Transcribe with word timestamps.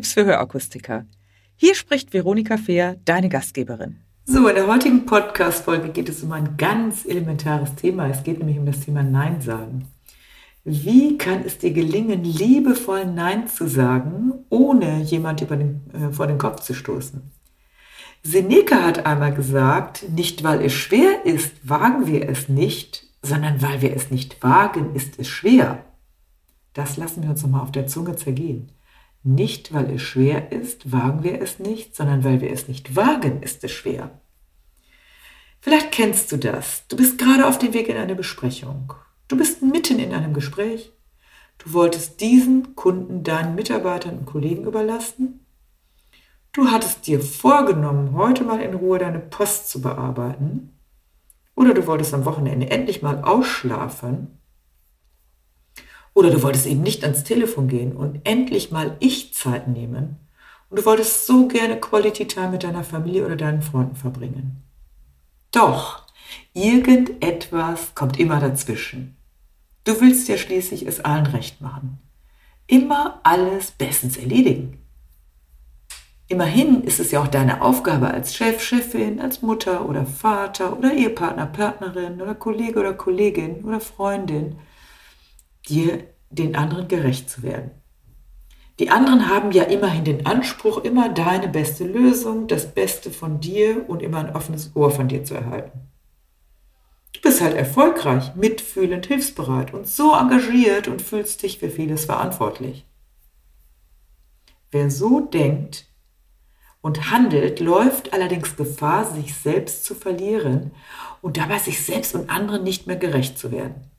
Tipps 0.00 0.14
für 0.14 0.24
Hörakustiker. 0.24 1.04
Hier 1.56 1.74
spricht 1.74 2.14
Veronika 2.14 2.56
Fehr, 2.56 2.96
deine 3.04 3.28
Gastgeberin. 3.28 3.98
So, 4.24 4.48
in 4.48 4.54
der 4.54 4.66
heutigen 4.66 5.04
Podcast-Folge 5.04 5.90
geht 5.90 6.08
es 6.08 6.22
um 6.22 6.32
ein 6.32 6.56
ganz 6.56 7.04
elementares 7.04 7.74
Thema. 7.74 8.08
Es 8.08 8.22
geht 8.22 8.38
nämlich 8.38 8.58
um 8.58 8.64
das 8.64 8.80
Thema 8.80 9.02
Nein 9.02 9.42
sagen. 9.42 9.88
Wie 10.64 11.18
kann 11.18 11.44
es 11.44 11.58
dir 11.58 11.74
gelingen, 11.74 12.24
liebevoll 12.24 13.04
Nein 13.04 13.46
zu 13.46 13.68
sagen, 13.68 14.32
ohne 14.48 15.02
jemand 15.02 15.40
den, 15.42 15.82
äh, 15.92 16.10
vor 16.10 16.26
den 16.26 16.38
Kopf 16.38 16.62
zu 16.62 16.72
stoßen? 16.72 17.20
Seneca 18.22 18.82
hat 18.82 19.04
einmal 19.04 19.34
gesagt, 19.34 20.08
nicht 20.08 20.42
weil 20.42 20.62
es 20.64 20.72
schwer 20.72 21.26
ist, 21.26 21.52
wagen 21.62 22.06
wir 22.06 22.26
es 22.26 22.48
nicht, 22.48 23.04
sondern 23.20 23.60
weil 23.60 23.82
wir 23.82 23.94
es 23.94 24.10
nicht 24.10 24.42
wagen, 24.42 24.94
ist 24.94 25.18
es 25.18 25.28
schwer. 25.28 25.84
Das 26.72 26.96
lassen 26.96 27.22
wir 27.22 27.28
uns 27.28 27.42
nochmal 27.42 27.60
auf 27.60 27.72
der 27.72 27.86
Zunge 27.86 28.16
zergehen. 28.16 28.72
Nicht, 29.22 29.74
weil 29.74 29.90
es 29.90 30.02
schwer 30.02 30.50
ist, 30.50 30.92
wagen 30.92 31.22
wir 31.22 31.42
es 31.42 31.58
nicht, 31.58 31.94
sondern 31.94 32.24
weil 32.24 32.40
wir 32.40 32.50
es 32.50 32.68
nicht 32.68 32.96
wagen, 32.96 33.42
ist 33.42 33.62
es 33.64 33.72
schwer. 33.72 34.20
Vielleicht 35.60 35.92
kennst 35.92 36.32
du 36.32 36.38
das. 36.38 36.86
Du 36.88 36.96
bist 36.96 37.18
gerade 37.18 37.46
auf 37.46 37.58
dem 37.58 37.74
Weg 37.74 37.88
in 37.88 37.98
eine 37.98 38.14
Besprechung. 38.14 38.94
Du 39.28 39.36
bist 39.36 39.62
mitten 39.62 39.98
in 39.98 40.14
einem 40.14 40.32
Gespräch. 40.32 40.92
Du 41.58 41.74
wolltest 41.74 42.22
diesen 42.22 42.74
Kunden 42.74 43.22
deinen 43.22 43.54
Mitarbeitern 43.54 44.18
und 44.18 44.26
Kollegen 44.26 44.64
überlassen. 44.64 45.44
Du 46.52 46.70
hattest 46.70 47.06
dir 47.06 47.20
vorgenommen, 47.20 48.16
heute 48.16 48.42
mal 48.42 48.60
in 48.60 48.74
Ruhe 48.74 48.98
deine 48.98 49.20
Post 49.20 49.68
zu 49.68 49.82
bearbeiten. 49.82 50.78
Oder 51.54 51.74
du 51.74 51.86
wolltest 51.86 52.14
am 52.14 52.24
Wochenende 52.24 52.70
endlich 52.70 53.02
mal 53.02 53.22
ausschlafen. 53.22 54.39
Oder 56.20 56.28
du 56.28 56.42
wolltest 56.42 56.66
eben 56.66 56.82
nicht 56.82 57.02
ans 57.02 57.24
Telefon 57.24 57.66
gehen 57.66 57.96
und 57.96 58.20
endlich 58.24 58.70
mal 58.70 58.94
Ich-Zeit 59.00 59.68
nehmen. 59.68 60.16
Und 60.68 60.78
du 60.78 60.84
wolltest 60.84 61.26
so 61.26 61.48
gerne 61.48 61.80
Quality 61.80 62.26
Time 62.26 62.50
mit 62.50 62.62
deiner 62.62 62.84
Familie 62.84 63.24
oder 63.24 63.36
deinen 63.36 63.62
Freunden 63.62 63.96
verbringen. 63.96 64.62
Doch, 65.50 66.02
irgendetwas 66.52 67.94
kommt 67.94 68.20
immer 68.20 68.38
dazwischen. 68.38 69.16
Du 69.84 69.98
willst 70.02 70.28
ja 70.28 70.36
schließlich 70.36 70.86
es 70.86 71.00
allen 71.00 71.24
recht 71.24 71.62
machen. 71.62 72.00
Immer 72.66 73.20
alles 73.22 73.70
bestens 73.70 74.18
erledigen. 74.18 74.76
Immerhin 76.28 76.82
ist 76.82 77.00
es 77.00 77.12
ja 77.12 77.22
auch 77.22 77.28
deine 77.28 77.62
Aufgabe 77.62 78.08
als 78.08 78.36
Chef, 78.36 78.62
Chefin, 78.62 79.22
als 79.22 79.40
Mutter 79.40 79.88
oder 79.88 80.04
Vater 80.04 80.76
oder 80.76 80.92
Ehepartner, 80.92 81.46
Partnerin 81.46 82.20
oder 82.20 82.34
Kollege 82.34 82.78
oder 82.78 82.92
Kollegin 82.92 83.64
oder 83.64 83.80
Freundin, 83.80 84.58
dir 85.70 86.04
den 86.30 86.56
anderen 86.56 86.88
gerecht 86.88 87.30
zu 87.30 87.42
werden. 87.42 87.70
Die 88.78 88.90
anderen 88.90 89.28
haben 89.28 89.52
ja 89.52 89.64
immerhin 89.64 90.04
den 90.04 90.26
Anspruch, 90.26 90.84
immer 90.84 91.10
deine 91.10 91.48
beste 91.48 91.84
Lösung, 91.84 92.46
das 92.46 92.72
Beste 92.72 93.10
von 93.10 93.40
dir 93.40 93.88
und 93.88 94.02
immer 94.02 94.18
ein 94.18 94.34
offenes 94.34 94.74
Ohr 94.74 94.90
von 94.90 95.08
dir 95.08 95.22
zu 95.22 95.34
erhalten. 95.34 95.90
Du 97.12 97.20
bist 97.20 97.42
halt 97.42 97.56
erfolgreich, 97.56 98.34
mitfühlend, 98.36 99.04
hilfsbereit 99.06 99.74
und 99.74 99.86
so 99.86 100.14
engagiert 100.14 100.88
und 100.88 101.02
fühlst 101.02 101.42
dich 101.42 101.58
für 101.58 101.68
vieles 101.68 102.06
verantwortlich. 102.06 102.86
Wer 104.70 104.90
so 104.90 105.20
denkt 105.20 105.86
und 106.80 107.10
handelt, 107.10 107.60
läuft 107.60 108.14
allerdings 108.14 108.56
Gefahr, 108.56 109.04
sich 109.04 109.34
selbst 109.34 109.84
zu 109.84 109.94
verlieren 109.94 110.70
und 111.20 111.36
dabei 111.36 111.58
sich 111.58 111.84
selbst 111.84 112.14
und 112.14 112.30
anderen 112.30 112.62
nicht 112.62 112.86
mehr 112.86 112.96
gerecht 112.96 113.38
zu 113.38 113.52
werden. 113.52 113.90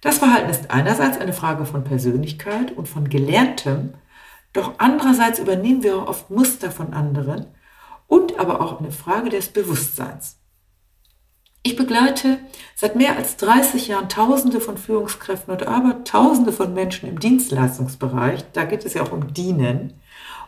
Das 0.00 0.18
Verhalten 0.18 0.50
ist 0.50 0.70
einerseits 0.70 1.18
eine 1.18 1.32
Frage 1.32 1.66
von 1.66 1.84
Persönlichkeit 1.84 2.72
und 2.72 2.88
von 2.88 3.08
Gelerntem, 3.08 3.94
doch 4.52 4.74
andererseits 4.78 5.38
übernehmen 5.38 5.82
wir 5.82 5.96
auch 5.96 6.08
oft 6.08 6.30
Muster 6.30 6.70
von 6.70 6.92
anderen 6.92 7.46
und 8.06 8.38
aber 8.38 8.60
auch 8.60 8.80
eine 8.80 8.92
Frage 8.92 9.30
des 9.30 9.48
Bewusstseins. 9.48 10.38
Ich 11.62 11.76
begleite 11.76 12.38
seit 12.76 12.94
mehr 12.94 13.16
als 13.16 13.36
30 13.38 13.88
Jahren 13.88 14.08
Tausende 14.08 14.60
von 14.60 14.78
Führungskräften 14.78 15.52
und 15.52 15.66
aber 15.66 16.04
Tausende 16.04 16.52
von 16.52 16.72
Menschen 16.74 17.08
im 17.08 17.18
Dienstleistungsbereich, 17.18 18.44
da 18.52 18.64
geht 18.64 18.84
es 18.84 18.94
ja 18.94 19.02
auch 19.02 19.12
um 19.12 19.34
Dienen, 19.34 19.94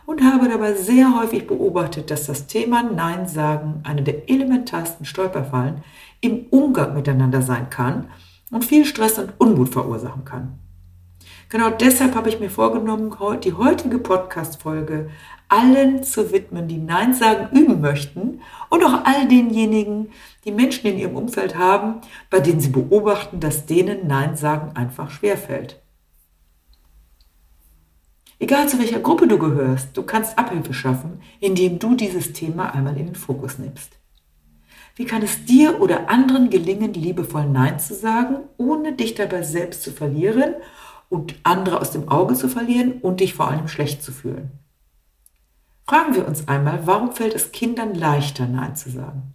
und 0.05 0.23
habe 0.23 0.49
dabei 0.49 0.73
sehr 0.73 1.19
häufig 1.19 1.45
beobachtet, 1.45 2.09
dass 2.09 2.25
das 2.25 2.47
Thema 2.47 2.81
Nein 2.81 3.27
sagen 3.27 3.81
eine 3.83 4.01
der 4.01 4.27
elementarsten 4.29 5.05
Stolperfallen 5.05 5.83
im 6.21 6.47
Umgang 6.49 6.95
miteinander 6.95 7.43
sein 7.43 7.69
kann 7.69 8.09
und 8.51 8.65
viel 8.65 8.85
Stress 8.85 9.19
und 9.19 9.33
Unmut 9.37 9.69
verursachen 9.69 10.25
kann. 10.25 10.59
Genau 11.49 11.71
deshalb 11.71 12.15
habe 12.15 12.29
ich 12.29 12.39
mir 12.39 12.49
vorgenommen, 12.49 13.15
die 13.43 13.53
heutige 13.53 13.97
Podcast-Folge 13.97 15.09
allen 15.47 16.03
zu 16.03 16.31
widmen, 16.31 16.67
die 16.67 16.77
Nein 16.77 17.15
sagen 17.15 17.49
üben 17.57 17.81
möchten 17.81 18.41
und 18.69 18.83
auch 18.83 19.03
all 19.03 19.27
denjenigen, 19.27 20.11
die 20.45 20.51
Menschen 20.51 20.87
in 20.87 20.99
ihrem 20.99 21.15
Umfeld 21.15 21.57
haben, 21.57 22.01
bei 22.29 22.39
denen 22.39 22.59
sie 22.59 22.69
beobachten, 22.69 23.39
dass 23.39 23.65
denen 23.65 24.07
Nein 24.07 24.35
sagen 24.35 24.75
einfach 24.75 25.09
schwerfällt. 25.09 25.81
Egal 28.37 28.69
zu 28.69 28.79
welcher 28.79 28.99
Gruppe 28.99 29.27
du 29.27 29.37
gehörst, 29.37 29.97
du 29.97 30.03
kannst 30.03 30.37
Abhilfe 30.37 30.73
schaffen, 30.73 31.21
indem 31.39 31.79
du 31.79 31.95
dieses 31.95 32.31
Thema 32.31 32.73
einmal 32.73 32.95
in 32.95 33.07
den 33.07 33.15
Fokus 33.15 33.57
nimmst. 33.57 33.98
Wie 34.99 35.05
kann 35.05 35.21
es 35.21 35.45
dir 35.45 35.79
oder 35.79 36.09
anderen 36.09 36.49
gelingen, 36.49 36.93
liebevoll 36.93 37.45
Nein 37.45 37.79
zu 37.79 37.95
sagen, 37.95 38.39
ohne 38.57 38.91
dich 38.91 39.15
dabei 39.15 39.43
selbst 39.43 39.81
zu 39.81 39.93
verlieren 39.93 40.55
und 41.07 41.35
andere 41.43 41.79
aus 41.79 41.91
dem 41.91 42.09
Auge 42.09 42.33
zu 42.33 42.49
verlieren 42.49 42.99
und 42.99 43.21
dich 43.21 43.33
vor 43.33 43.47
allem 43.47 43.69
schlecht 43.69 44.03
zu 44.03 44.11
fühlen? 44.11 44.51
Fragen 45.87 46.15
wir 46.15 46.27
uns 46.27 46.49
einmal, 46.49 46.85
warum 46.85 47.13
fällt 47.13 47.33
es 47.33 47.53
Kindern 47.53 47.95
leichter, 47.95 48.45
Nein 48.45 48.75
zu 48.75 48.89
sagen? 48.89 49.33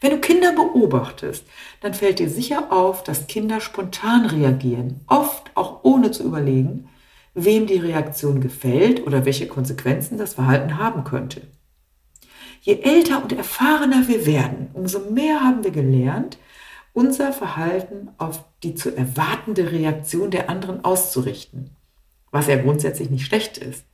Wenn 0.00 0.12
du 0.12 0.18
Kinder 0.18 0.54
beobachtest, 0.54 1.44
dann 1.82 1.92
fällt 1.92 2.18
dir 2.18 2.30
sicher 2.30 2.72
auf, 2.72 3.04
dass 3.04 3.26
Kinder 3.26 3.60
spontan 3.60 4.24
reagieren, 4.24 5.02
oft 5.08 5.50
auch 5.56 5.84
ohne 5.84 6.10
zu 6.10 6.22
überlegen, 6.24 6.88
wem 7.34 7.66
die 7.66 7.76
Reaktion 7.76 8.40
gefällt 8.40 9.06
oder 9.06 9.26
welche 9.26 9.46
Konsequenzen 9.46 10.16
das 10.16 10.32
Verhalten 10.32 10.78
haben 10.78 11.04
könnte. 11.04 11.42
Je 12.68 12.82
älter 12.82 13.22
und 13.22 13.32
erfahrener 13.32 14.08
wir 14.08 14.26
werden, 14.26 14.68
umso 14.74 14.98
mehr 15.10 15.40
haben 15.40 15.64
wir 15.64 15.70
gelernt, 15.70 16.36
unser 16.92 17.32
Verhalten 17.32 18.10
auf 18.18 18.44
die 18.62 18.74
zu 18.74 18.94
erwartende 18.94 19.72
Reaktion 19.72 20.30
der 20.30 20.50
anderen 20.50 20.84
auszurichten, 20.84 21.70
was 22.30 22.46
ja 22.46 22.56
grundsätzlich 22.56 23.08
nicht 23.08 23.24
schlecht 23.24 23.56
ist. 23.56 23.86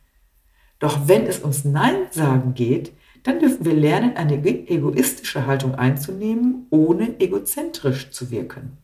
Doch 0.81 1.07
wenn 1.07 1.25
es 1.25 1.43
ums 1.43 1.65
Nein 1.65 2.09
sagen 2.11 2.55
geht, 2.55 2.91
dann 3.23 3.39
dürfen 3.39 3.65
wir 3.65 3.75
lernen, 3.75 4.17
eine 4.17 4.45
egoistische 4.45 5.47
Haltung 5.47 5.77
einzunehmen, 5.77 6.67
ohne 6.71 7.21
egozentrisch 7.21 8.11
zu 8.11 8.33
wirken. 8.33 8.79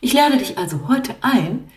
Ich 0.00 0.12
lerne 0.12 0.38
dich 0.38 0.58
also 0.58 0.88
heute 0.88 1.14
ein, 1.20 1.70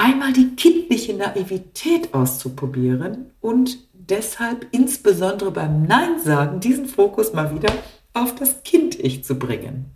einmal 0.00 0.32
die 0.32 0.56
kindliche 0.56 1.12
Naivität 1.12 2.14
auszuprobieren 2.14 3.32
und 3.42 3.78
deshalb 3.92 4.66
insbesondere 4.70 5.50
beim 5.50 5.82
Nein 5.82 6.18
sagen 6.18 6.58
diesen 6.58 6.86
Fokus 6.86 7.34
mal 7.34 7.54
wieder 7.54 7.70
auf 8.14 8.34
das 8.34 8.62
Kind-Ich 8.62 9.24
zu 9.24 9.38
bringen. 9.38 9.94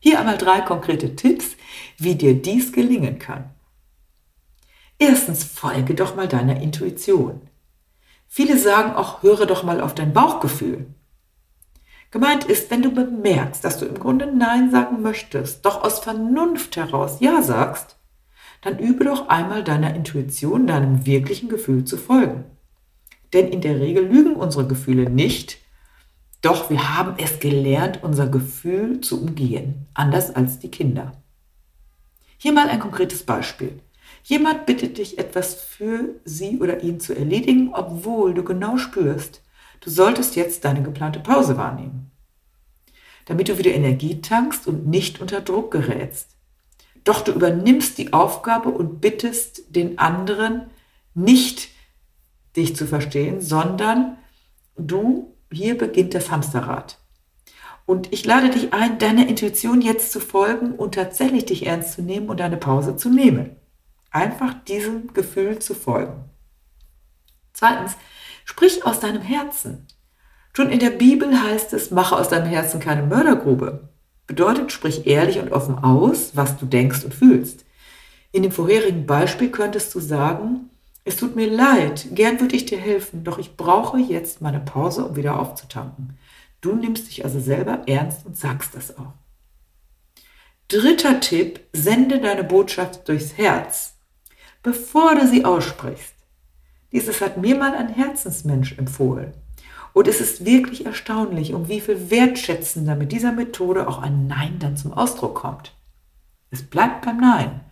Hier 0.00 0.18
einmal 0.18 0.36
drei 0.36 0.62
konkrete 0.62 1.14
Tipps, 1.14 1.56
wie 1.96 2.16
dir 2.16 2.34
dies 2.34 2.72
gelingen 2.72 3.20
kann. 3.20 3.50
Erstens, 4.98 5.44
folge 5.44 5.94
doch 5.94 6.16
mal 6.16 6.26
deiner 6.26 6.60
Intuition. 6.60 7.42
Viele 8.26 8.58
sagen 8.58 8.96
auch, 8.96 9.22
höre 9.22 9.46
doch 9.46 9.62
mal 9.62 9.80
auf 9.80 9.94
dein 9.94 10.12
Bauchgefühl. 10.12 10.86
Gemeint 12.10 12.44
ist, 12.44 12.68
wenn 12.72 12.82
du 12.82 12.90
bemerkst, 12.90 13.62
dass 13.62 13.78
du 13.78 13.86
im 13.86 13.98
Grunde 13.98 14.26
Nein 14.26 14.72
sagen 14.72 15.02
möchtest, 15.02 15.64
doch 15.64 15.84
aus 15.84 16.00
Vernunft 16.00 16.76
heraus 16.76 17.18
Ja 17.20 17.42
sagst, 17.42 17.96
dann 18.62 18.78
übe 18.78 19.04
doch 19.04 19.28
einmal 19.28 19.64
deiner 19.64 19.94
Intuition, 19.94 20.66
deinem 20.66 21.06
wirklichen 21.06 21.48
Gefühl 21.48 21.84
zu 21.84 21.96
folgen. 21.96 22.44
Denn 23.32 23.48
in 23.48 23.60
der 23.60 23.80
Regel 23.80 24.06
lügen 24.06 24.36
unsere 24.36 24.66
Gefühle 24.66 25.10
nicht, 25.10 25.58
doch 26.42 26.70
wir 26.70 26.96
haben 26.96 27.14
es 27.18 27.40
gelernt, 27.40 28.00
unser 28.02 28.28
Gefühl 28.28 29.00
zu 29.00 29.20
umgehen, 29.20 29.86
anders 29.94 30.34
als 30.34 30.58
die 30.58 30.70
Kinder. 30.70 31.12
Hier 32.38 32.52
mal 32.52 32.68
ein 32.68 32.80
konkretes 32.80 33.22
Beispiel. 33.24 33.80
Jemand 34.22 34.66
bittet 34.66 34.98
dich, 34.98 35.18
etwas 35.18 35.54
für 35.54 36.16
sie 36.24 36.58
oder 36.58 36.82
ihn 36.82 37.00
zu 37.00 37.14
erledigen, 37.14 37.70
obwohl 37.72 38.34
du 38.34 38.44
genau 38.44 38.76
spürst, 38.76 39.42
du 39.80 39.90
solltest 39.90 40.36
jetzt 40.36 40.64
deine 40.64 40.82
geplante 40.82 41.20
Pause 41.20 41.56
wahrnehmen. 41.56 42.10
Damit 43.24 43.48
du 43.48 43.58
wieder 43.58 43.72
Energie 43.72 44.20
tankst 44.20 44.66
und 44.66 44.86
nicht 44.86 45.20
unter 45.20 45.40
Druck 45.40 45.72
gerätst. 45.72 46.36
Doch 47.06 47.22
du 47.22 47.32
übernimmst 47.32 47.98
die 47.98 48.12
Aufgabe 48.12 48.68
und 48.68 49.00
bittest 49.00 49.74
den 49.76 49.98
anderen 49.98 50.66
nicht 51.14 51.68
dich 52.56 52.74
zu 52.74 52.84
verstehen, 52.84 53.40
sondern 53.40 54.18
du, 54.76 55.36
hier 55.52 55.78
beginnt 55.78 56.14
das 56.14 56.32
Hamsterrad. 56.32 56.98
Und 57.86 58.12
ich 58.12 58.24
lade 58.24 58.50
dich 58.50 58.72
ein, 58.72 58.98
deiner 58.98 59.28
Intuition 59.28 59.80
jetzt 59.80 60.10
zu 60.10 60.18
folgen 60.18 60.72
und 60.72 60.96
tatsächlich 60.96 61.44
dich 61.44 61.66
ernst 61.66 61.92
zu 61.92 62.02
nehmen 62.02 62.28
und 62.28 62.40
eine 62.40 62.56
Pause 62.56 62.96
zu 62.96 63.08
nehmen. 63.08 63.56
einfach 64.10 64.54
diesem 64.64 65.12
Gefühl 65.12 65.58
zu 65.58 65.74
folgen. 65.74 66.24
Zweitens, 67.52 67.96
sprich 68.44 68.84
aus 68.86 68.98
deinem 68.98 69.20
Herzen. 69.20 69.86
Schon 70.54 70.70
in 70.70 70.78
der 70.78 70.90
Bibel 70.90 71.42
heißt 71.42 71.74
es, 71.74 71.90
mache 71.90 72.16
aus 72.16 72.30
deinem 72.30 72.46
Herzen 72.46 72.80
keine 72.80 73.02
Mördergrube. 73.02 73.90
Bedeutet, 74.26 74.72
sprich 74.72 75.06
ehrlich 75.06 75.38
und 75.38 75.52
offen 75.52 75.78
aus, 75.78 76.32
was 76.34 76.58
du 76.58 76.66
denkst 76.66 77.04
und 77.04 77.14
fühlst. 77.14 77.64
In 78.32 78.42
dem 78.42 78.52
vorherigen 78.52 79.06
Beispiel 79.06 79.50
könntest 79.50 79.94
du 79.94 80.00
sagen, 80.00 80.70
es 81.04 81.16
tut 81.16 81.36
mir 81.36 81.48
leid, 81.48 82.08
gern 82.12 82.40
würde 82.40 82.56
ich 82.56 82.66
dir 82.66 82.78
helfen, 82.78 83.22
doch 83.22 83.38
ich 83.38 83.56
brauche 83.56 83.98
jetzt 83.98 84.40
meine 84.40 84.58
Pause, 84.58 85.04
um 85.04 85.16
wieder 85.16 85.38
aufzutanken. 85.38 86.18
Du 86.60 86.74
nimmst 86.74 87.08
dich 87.08 87.24
also 87.24 87.38
selber 87.38 87.84
ernst 87.86 88.26
und 88.26 88.36
sagst 88.36 88.74
das 88.74 88.98
auch. 88.98 89.12
Dritter 90.66 91.20
Tipp, 91.20 91.60
sende 91.72 92.20
deine 92.20 92.42
Botschaft 92.42 93.08
durchs 93.08 93.38
Herz, 93.38 93.94
bevor 94.64 95.14
du 95.14 95.28
sie 95.28 95.44
aussprichst. 95.44 96.14
Dieses 96.90 97.20
hat 97.20 97.36
mir 97.36 97.54
mal 97.54 97.74
ein 97.76 97.88
Herzensmensch 97.88 98.76
empfohlen. 98.76 99.32
Und 99.96 100.08
es 100.08 100.20
ist 100.20 100.44
wirklich 100.44 100.84
erstaunlich, 100.84 101.54
um 101.54 101.70
wie 101.70 101.80
viel 101.80 102.10
wertschätzender 102.10 102.96
mit 102.96 103.12
dieser 103.12 103.32
Methode 103.32 103.88
auch 103.88 103.96
ein 103.96 104.26
Nein 104.26 104.58
dann 104.58 104.76
zum 104.76 104.92
Ausdruck 104.92 105.36
kommt. 105.36 105.72
Es 106.50 106.62
bleibt 106.62 107.06
beim 107.06 107.16
Nein, 107.16 107.62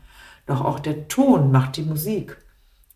doch 0.46 0.64
auch 0.64 0.80
der 0.80 1.06
Ton 1.08 1.52
macht 1.52 1.76
die 1.76 1.82
Musik. 1.82 2.38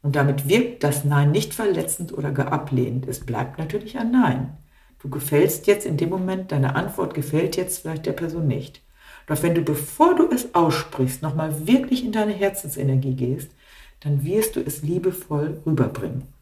Und 0.00 0.16
damit 0.16 0.48
wirkt 0.48 0.82
das 0.82 1.04
Nein 1.04 1.30
nicht 1.30 1.52
verletzend 1.52 2.16
oder 2.16 2.32
gar 2.32 2.50
ablehnend. 2.50 3.06
Es 3.06 3.20
bleibt 3.20 3.58
natürlich 3.58 3.98
ein 3.98 4.12
Nein. 4.12 4.56
Du 4.98 5.10
gefällst 5.10 5.66
jetzt 5.66 5.84
in 5.84 5.98
dem 5.98 6.08
Moment, 6.08 6.50
deine 6.50 6.74
Antwort 6.74 7.12
gefällt 7.12 7.58
jetzt 7.58 7.82
vielleicht 7.82 8.06
der 8.06 8.14
Person 8.14 8.46
nicht. 8.46 8.80
Doch 9.26 9.42
wenn 9.42 9.54
du, 9.54 9.60
bevor 9.60 10.14
du 10.14 10.30
es 10.30 10.54
aussprichst, 10.54 11.20
nochmal 11.20 11.66
wirklich 11.66 12.02
in 12.02 12.12
deine 12.12 12.32
Herzensenergie 12.32 13.14
gehst, 13.14 13.50
dann 14.00 14.24
wirst 14.24 14.56
du 14.56 14.60
es 14.60 14.80
liebevoll 14.80 15.60
rüberbringen. 15.66 16.37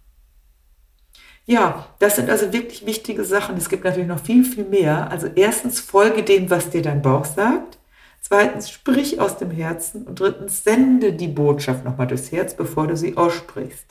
Ja, 1.47 1.87
das 2.01 2.17
sind 2.17 2.29
also 2.29 2.53
wirklich 2.53 2.87
wichtige 2.87 3.25
Sachen. 3.25 3.57
Es 3.57 3.69
gibt 3.69 3.85
natürlich 3.85 4.09
noch 4.09 4.19
viel, 4.19 4.45
viel 4.45 4.65
mehr. 4.65 5.11
Also 5.11 5.29
erstens, 5.35 5.79
folge 5.81 6.25
dem, 6.25 6.51
was 6.51 6.71
dir 6.71 6.83
dein 6.83 7.03
Bauch 7.03 7.25
sagt. 7.25 7.79
Zweitens, 8.21 8.69
sprich 8.69 9.21
aus 9.21 9.39
dem 9.39 9.53
Herzen. 9.53 10.03
Und 10.03 10.19
drittens, 10.19 10.65
sende 10.65 11.13
die 11.13 11.29
Botschaft 11.29 11.85
nochmal 11.85 12.09
durchs 12.09 12.33
Herz, 12.33 12.55
bevor 12.55 12.89
du 12.89 12.97
sie 12.97 13.17
aussprichst. 13.17 13.87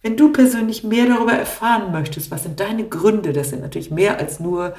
Wenn 0.00 0.16
du 0.16 0.30
persönlich 0.30 0.84
mehr 0.84 1.06
darüber 1.06 1.32
erfahren 1.32 1.90
möchtest, 1.90 2.30
was 2.30 2.44
sind 2.44 2.60
deine 2.60 2.86
Gründe, 2.86 3.32
das 3.32 3.50
sind 3.50 3.62
natürlich 3.62 3.90
mehr 3.90 4.18
als 4.18 4.38
nur, 4.38 4.74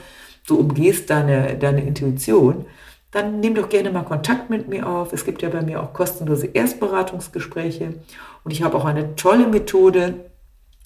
du 0.48 0.58
umgehst 0.58 1.10
deine, 1.10 1.58
deine 1.58 1.86
Intuition, 1.86 2.66
dann 3.12 3.40
nimm 3.40 3.56
doch 3.56 3.68
gerne 3.68 3.92
mal 3.92 4.04
Kontakt 4.04 4.50
mit 4.50 4.70
mir 4.70 4.88
auf. 4.88 5.12
Es 5.12 5.26
gibt 5.26 5.42
ja 5.42 5.50
bei 5.50 5.62
mir 5.62 5.82
auch 5.82 5.94
kostenlose 5.94 6.48
Erstberatungsgespräche 6.48 7.96
und 8.44 8.52
ich 8.52 8.62
habe 8.62 8.78
auch 8.78 8.86
eine 8.86 9.16
tolle 9.16 9.48
Methode, 9.48 10.26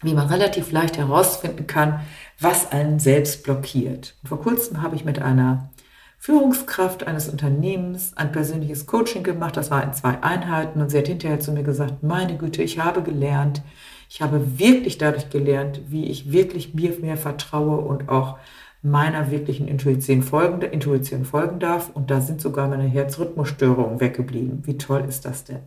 wie 0.01 0.13
man 0.13 0.28
relativ 0.28 0.72
leicht 0.72 0.98
herausfinden 0.98 1.68
kann, 1.68 2.01
was 2.40 2.72
einen 2.72 3.00
selbst 3.00 3.44
blockiert. 3.44 4.16
Und 4.22 4.30
vor 4.30 4.42
kurzem 4.42 4.81
habe 4.81 4.96
ich 4.96 5.06
mit 5.06 5.22
einer 5.22 5.69
Führungskraft 6.18 7.07
eines 7.07 7.30
Unternehmens 7.30 8.16
ein 8.16 8.31
persönliches 8.31 8.86
Coaching 8.86 9.24
gemacht. 9.24 9.56
Das 9.56 9.72
war 9.72 9.84
in 9.84 9.94
zwei 9.94 10.22
Einheiten 10.22 10.81
und 10.81 10.90
sie 10.90 10.98
hat 10.98 11.07
hinterher 11.07 11.40
zu 11.40 11.51
mir 11.51 11.63
gesagt, 11.63 12.04
meine 12.04 12.38
Güte, 12.38 12.62
ich 12.62 12.80
habe 12.80 13.01
gelernt, 13.01 13.62
ich 14.10 14.22
habe 14.22 14.60
wirklich 14.60 14.98
dadurch 14.98 15.30
gelernt, 15.30 15.81
wie 15.88 16.06
ich 16.06 16.31
wirklich 16.31 16.74
mir 16.74 16.92
mehr 17.00 17.18
vertraue 17.18 17.78
und 17.78 18.10
auch 18.10 18.38
meiner 18.81 19.31
wirklichen 19.31 19.68
Intuition 19.68 20.24
folgen, 20.24 20.62
Intuition 20.62 21.25
folgen 21.25 21.60
darf. 21.60 21.90
Und 21.94 22.12
da 22.12 22.19
sind 22.22 22.42
sogar 22.42 22.68
meine 22.68 22.84
Herzrhythmusstörungen 22.84 24.00
weggeblieben. 24.00 24.66
Wie 24.66 24.78
toll 24.78 25.06
ist 25.07 25.25
das 25.25 25.44
denn? 25.44 25.62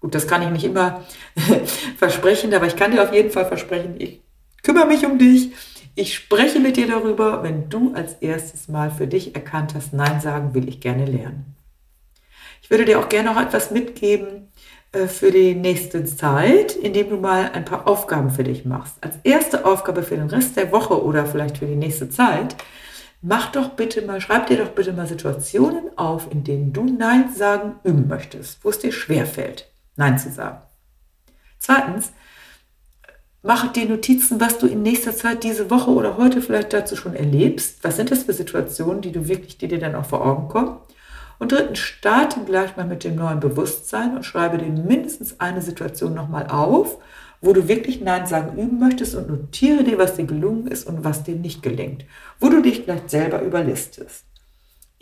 Gut, 0.00 0.14
das 0.14 0.26
kann 0.26 0.42
ich 0.42 0.48
nicht 0.48 0.64
immer 0.64 1.04
versprechen, 1.98 2.52
aber 2.54 2.66
ich 2.66 2.76
kann 2.76 2.90
dir 2.90 3.02
auf 3.02 3.12
jeden 3.12 3.30
Fall 3.30 3.46
versprechen, 3.46 3.94
ich 3.98 4.22
kümmere 4.62 4.86
mich 4.86 5.04
um 5.04 5.18
dich. 5.18 5.52
Ich 5.94 6.14
spreche 6.14 6.60
mit 6.60 6.76
dir 6.76 6.86
darüber, 6.86 7.42
wenn 7.42 7.68
du 7.68 7.92
als 7.94 8.14
erstes 8.14 8.68
Mal 8.68 8.90
für 8.90 9.06
dich 9.06 9.34
erkannt 9.34 9.74
hast, 9.74 9.92
Nein 9.92 10.20
sagen 10.20 10.54
will 10.54 10.68
ich 10.68 10.80
gerne 10.80 11.04
lernen. 11.04 11.56
Ich 12.62 12.70
würde 12.70 12.84
dir 12.84 13.00
auch 13.00 13.08
gerne 13.08 13.32
noch 13.32 13.40
etwas 13.40 13.70
mitgeben 13.70 14.48
äh, 14.92 15.06
für 15.06 15.30
die 15.30 15.54
nächste 15.54 16.04
Zeit, 16.04 16.76
indem 16.76 17.10
du 17.10 17.16
mal 17.16 17.50
ein 17.52 17.64
paar 17.64 17.86
Aufgaben 17.86 18.30
für 18.30 18.44
dich 18.44 18.64
machst. 18.64 18.94
Als 19.00 19.16
erste 19.24 19.66
Aufgabe 19.66 20.02
für 20.02 20.16
den 20.16 20.28
Rest 20.28 20.56
der 20.56 20.72
Woche 20.72 21.02
oder 21.02 21.26
vielleicht 21.26 21.58
für 21.58 21.66
die 21.66 21.76
nächste 21.76 22.08
Zeit, 22.08 22.56
mach 23.20 23.52
doch 23.52 23.70
bitte 23.70 24.02
mal, 24.02 24.20
schreib 24.20 24.46
dir 24.46 24.58
doch 24.58 24.70
bitte 24.70 24.92
mal 24.92 25.06
Situationen 25.06 25.98
auf, 25.98 26.30
in 26.30 26.44
denen 26.44 26.72
du 26.72 26.84
Nein 26.84 27.30
sagen 27.34 27.74
üben 27.84 28.08
möchtest, 28.08 28.64
wo 28.64 28.70
es 28.70 28.78
dir 28.78 28.92
schwer 28.92 29.26
fällt. 29.26 29.69
Nein 30.00 30.18
zu 30.18 30.30
sagen. 30.30 30.62
Zweitens, 31.58 32.12
mache 33.42 33.68
dir 33.68 33.86
Notizen, 33.86 34.40
was 34.40 34.56
du 34.56 34.66
in 34.66 34.82
nächster 34.82 35.14
Zeit 35.14 35.44
diese 35.44 35.70
Woche 35.70 35.90
oder 35.90 36.16
heute 36.16 36.40
vielleicht 36.40 36.72
dazu 36.72 36.96
schon 36.96 37.14
erlebst. 37.14 37.84
Was 37.84 37.96
sind 37.96 38.10
das 38.10 38.22
für 38.22 38.32
Situationen, 38.32 39.02
die 39.02 39.12
du 39.12 39.28
wirklich, 39.28 39.58
die 39.58 39.68
dir 39.68 39.78
dann 39.78 39.94
auch 39.94 40.06
vor 40.06 40.24
Augen 40.24 40.48
kommen? 40.48 40.78
Und 41.38 41.52
drittens, 41.52 41.80
starte 41.80 42.40
gleich 42.46 42.78
mal 42.78 42.86
mit 42.86 43.04
dem 43.04 43.14
neuen 43.16 43.40
Bewusstsein 43.40 44.16
und 44.16 44.24
schreibe 44.24 44.56
dir 44.56 44.72
mindestens 44.72 45.38
eine 45.38 45.60
Situation 45.60 46.14
nochmal 46.14 46.46
auf, 46.46 46.96
wo 47.42 47.52
du 47.52 47.68
wirklich 47.68 48.00
Nein 48.00 48.26
sagen 48.26 48.58
üben 48.58 48.78
möchtest 48.78 49.14
und 49.14 49.28
notiere 49.28 49.84
dir, 49.84 49.98
was 49.98 50.14
dir 50.14 50.24
gelungen 50.24 50.66
ist 50.66 50.86
und 50.86 51.04
was 51.04 51.24
dir 51.24 51.36
nicht 51.36 51.62
gelingt, 51.62 52.06
wo 52.40 52.48
du 52.48 52.62
dich 52.62 52.84
vielleicht 52.84 53.10
selber 53.10 53.42
überlistest. 53.42 54.24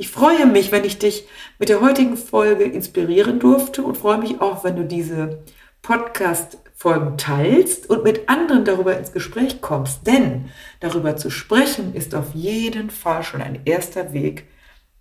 Ich 0.00 0.10
freue 0.12 0.46
mich, 0.46 0.70
wenn 0.70 0.84
ich 0.84 1.00
dich 1.00 1.26
mit 1.58 1.68
der 1.68 1.80
heutigen 1.80 2.16
Folge 2.16 2.62
inspirieren 2.62 3.40
durfte 3.40 3.82
und 3.82 3.96
freue 3.98 4.18
mich 4.18 4.40
auch, 4.40 4.62
wenn 4.62 4.76
du 4.76 4.84
diese 4.84 5.42
Podcast-Folgen 5.82 7.18
teilst 7.18 7.90
und 7.90 8.04
mit 8.04 8.28
anderen 8.28 8.64
darüber 8.64 8.96
ins 8.96 9.10
Gespräch 9.10 9.60
kommst. 9.60 10.06
Denn 10.06 10.50
darüber 10.78 11.16
zu 11.16 11.30
sprechen 11.30 11.96
ist 11.96 12.14
auf 12.14 12.32
jeden 12.32 12.90
Fall 12.90 13.24
schon 13.24 13.42
ein 13.42 13.58
erster 13.64 14.12
Weg, 14.12 14.44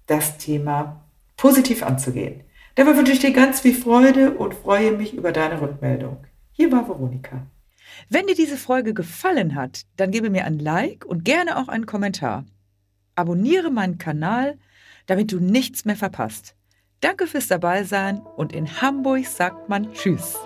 das 0.07 0.39
Thema 0.39 1.05
positiv 1.35 1.83
anzugehen. 1.83 2.41
Dabei 2.73 2.97
wünsche 2.97 3.11
ich 3.11 3.19
dir 3.19 3.33
ganz 3.33 3.59
viel 3.59 3.75
Freude 3.75 4.31
und 4.31 4.55
freue 4.55 4.93
mich 4.93 5.13
über 5.13 5.31
deine 5.31 5.61
Rückmeldung. 5.61 6.25
Hier 6.53 6.71
war 6.71 6.87
Veronika. 6.87 7.45
Wenn 8.09 8.25
dir 8.25 8.35
diese 8.35 8.57
Folge 8.57 8.95
gefallen 8.95 9.53
hat, 9.53 9.83
dann 9.95 10.09
gebe 10.09 10.31
mir 10.31 10.45
ein 10.45 10.57
Like 10.57 11.05
und 11.05 11.23
gerne 11.23 11.57
auch 11.57 11.67
einen 11.67 11.85
Kommentar. 11.85 12.45
Abonniere 13.13 13.69
meinen 13.69 13.99
Kanal 13.99 14.57
damit 15.07 15.31
du 15.31 15.39
nichts 15.39 15.83
mehr 15.83 15.95
verpasst. 15.95 16.55
Danke 17.01 17.27
fürs 17.27 17.47
Dabeisein 17.47 18.21
und 18.21 18.53
in 18.53 18.81
Hamburg 18.81 19.25
sagt 19.25 19.69
man 19.69 19.93
Tschüss. 19.93 20.37